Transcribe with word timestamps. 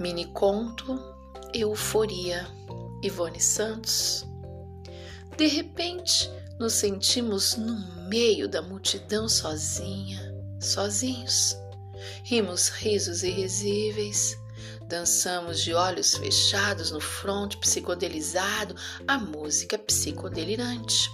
Mini 0.00 0.24
conto 0.32 0.98
Euforia, 1.52 2.48
Ivone 3.02 3.38
Santos. 3.38 4.24
De 5.36 5.46
repente, 5.46 6.30
nos 6.58 6.72
sentimos 6.72 7.54
no 7.56 8.08
meio 8.08 8.48
da 8.48 8.62
multidão 8.62 9.28
sozinha, 9.28 10.18
sozinhos. 10.58 11.54
Rimos 12.24 12.70
risos 12.70 13.22
irrisíveis, 13.22 14.38
dançamos 14.88 15.62
de 15.62 15.74
olhos 15.74 16.14
fechados 16.14 16.90
no 16.90 17.00
fronte 17.00 17.58
psicodelizado 17.58 18.74
a 19.06 19.18
música 19.18 19.76
psicodelirante. 19.76 21.10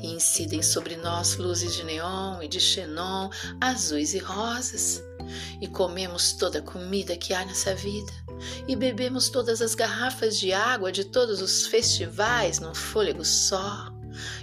E 0.00 0.06
incidem 0.06 0.62
sobre 0.62 0.96
nós 0.98 1.34
luzes 1.34 1.74
de 1.74 1.82
neon 1.82 2.40
e 2.42 2.46
de 2.46 2.60
xenon, 2.60 3.28
azuis 3.60 4.14
e 4.14 4.18
rosas 4.18 5.02
e 5.60 5.66
comemos 5.66 6.32
toda 6.32 6.58
a 6.58 6.62
comida 6.62 7.16
que 7.16 7.32
há 7.32 7.44
nessa 7.44 7.74
vida, 7.74 8.12
e 8.66 8.76
bebemos 8.76 9.28
todas 9.28 9.60
as 9.62 9.74
garrafas 9.74 10.38
de 10.38 10.52
água 10.52 10.90
de 10.90 11.04
todos 11.04 11.40
os 11.40 11.66
festivais 11.66 12.58
num 12.60 12.74
fôlego 12.74 13.24
só, 13.24 13.92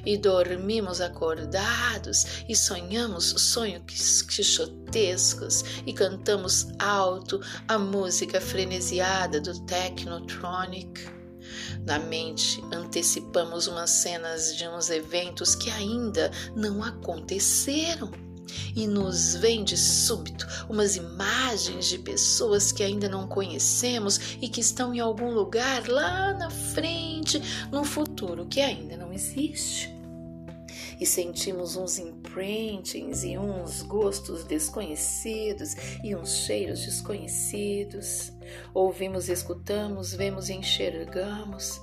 e 0.06 0.18
dormimos 0.18 1.02
acordados 1.02 2.44
e 2.48 2.56
sonhamos 2.56 3.26
sonhos 3.38 4.22
quixotescos. 4.24 5.64
E 5.86 5.94
cantamos 5.94 6.68
alto 6.80 7.40
a 7.68 7.78
música 7.78 8.42
frenesiada 8.42 9.40
do 9.40 9.60
Technotronic. 9.66 11.20
Na 11.86 12.00
mente 12.00 12.62
antecipamos 12.72 13.68
umas 13.68 13.90
cenas 13.90 14.56
de 14.56 14.68
uns 14.68 14.90
eventos 14.90 15.56
que 15.56 15.70
ainda 15.70 16.32
não 16.56 16.84
aconteceram 16.84 18.12
e 18.76 18.88
nos 18.88 19.36
vem 19.36 19.64
de 19.64 19.78
súbito 19.78 20.48
umas 20.70 20.96
imagens 20.96 21.88
de 21.88 21.98
pessoas 22.00 22.72
que 22.72 22.84
ainda 22.84 23.10
não 23.10 23.28
conhecemos 23.28 24.38
e 24.42 24.48
que 24.48 24.62
estão 24.62 24.94
em 24.94 25.00
algum 25.00 25.32
lugar 25.32 25.88
lá 25.88 26.34
na 26.34 26.50
frente, 26.50 27.42
num 27.72 27.84
futuro 27.84 28.46
que 28.46 28.62
ainda 28.62 28.98
não 28.98 29.12
existe 29.14 29.99
e 31.00 31.06
sentimos 31.06 31.76
uns 31.76 31.98
imprintings 31.98 33.24
e 33.24 33.38
uns 33.38 33.82
gostos 33.82 34.44
desconhecidos 34.44 35.76
e 36.04 36.16
uns 36.16 36.38
cheiros 36.46 36.86
desconhecidos. 36.86 38.32
Ouvimos, 38.74 39.30
escutamos, 39.30 40.14
vemos 40.14 40.50
e 40.50 40.54
enxergamos 40.54 41.82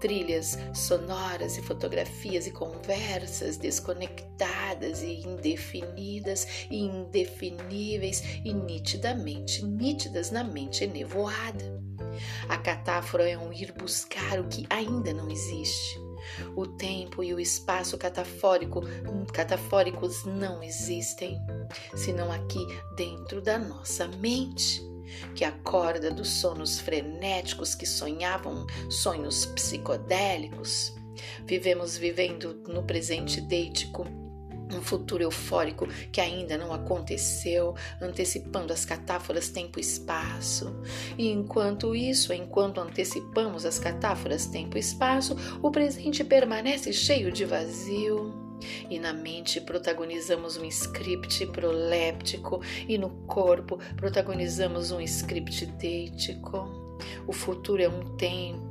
trilhas 0.00 0.58
sonoras 0.74 1.56
e 1.58 1.62
fotografias 1.62 2.46
e 2.46 2.50
conversas 2.50 3.56
desconectadas 3.56 5.02
e 5.02 5.20
indefinidas 5.20 6.66
e 6.70 6.78
indefiníveis 6.78 8.22
e 8.44 8.52
nitidamente 8.52 9.64
nítidas 9.64 10.30
na 10.30 10.44
mente 10.44 10.84
enevoada. 10.84 11.82
A 12.48 12.56
catáfora 12.56 13.28
é 13.28 13.36
um 13.36 13.52
ir 13.52 13.72
buscar 13.72 14.40
o 14.40 14.48
que 14.48 14.66
ainda 14.70 15.12
não 15.12 15.30
existe 15.30 16.07
o 16.56 16.66
tempo 16.66 17.22
e 17.22 17.34
o 17.34 17.40
espaço 17.40 17.96
catafórico, 17.96 18.82
catafóricos 19.32 20.24
não 20.24 20.62
existem, 20.62 21.38
senão 21.94 22.32
aqui 22.32 22.64
dentro 22.96 23.40
da 23.40 23.58
nossa 23.58 24.06
mente, 24.08 24.82
que 25.34 25.44
acorda 25.44 26.10
dos 26.10 26.28
sonos 26.28 26.78
frenéticos 26.78 27.74
que 27.74 27.86
sonhavam 27.86 28.66
sonhos 28.90 29.46
psicodélicos. 29.46 30.94
Vivemos 31.44 31.96
vivendo 31.96 32.62
no 32.68 32.82
presente 32.82 33.40
deítico 33.40 34.06
um 34.72 34.82
futuro 34.82 35.22
eufórico 35.22 35.86
que 36.12 36.20
ainda 36.20 36.56
não 36.56 36.72
aconteceu, 36.72 37.74
antecipando 38.00 38.72
as 38.72 38.84
catáforas 38.84 39.48
tempo 39.48 39.78
e 39.78 39.82
espaço. 39.82 40.80
E 41.16 41.28
enquanto 41.28 41.94
isso, 41.94 42.32
enquanto 42.32 42.80
antecipamos 42.80 43.64
as 43.64 43.78
catáforas 43.78 44.46
tempo 44.46 44.76
e 44.76 44.80
espaço, 44.80 45.36
o 45.62 45.70
presente 45.70 46.24
permanece 46.24 46.92
cheio 46.92 47.32
de 47.32 47.44
vazio. 47.44 48.48
E 48.90 48.98
na 48.98 49.12
mente 49.12 49.60
protagonizamos 49.60 50.56
um 50.56 50.64
script 50.64 51.46
proléptico 51.46 52.60
e 52.88 52.98
no 52.98 53.10
corpo 53.26 53.78
protagonizamos 53.96 54.90
um 54.90 55.00
script 55.00 55.64
deítico. 55.66 56.88
O 57.26 57.32
futuro 57.32 57.80
é 57.80 57.88
um 57.88 58.16
tempo, 58.16 58.67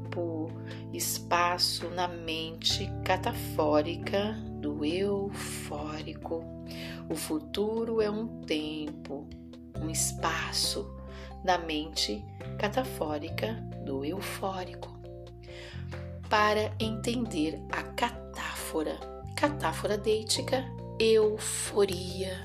espaço 0.93 1.89
na 1.89 2.07
mente 2.07 2.89
catafórica 3.03 4.33
do 4.59 4.83
eufórico. 4.83 6.43
O 7.09 7.15
futuro 7.15 8.01
é 8.01 8.09
um 8.09 8.41
tempo, 8.41 9.27
um 9.79 9.89
espaço 9.89 10.95
da 11.43 11.57
mente 11.57 12.23
catafórica 12.57 13.53
do 13.85 14.03
eufórico. 14.03 14.97
Para 16.29 16.73
entender 16.79 17.61
a 17.71 17.83
catáfora, 17.83 18.97
catáfora 19.35 19.97
deítica, 19.97 20.65
euforia. 20.99 22.35